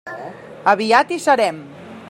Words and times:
Aviat 0.71 1.13
hi 1.17 1.21
serem! 1.27 1.61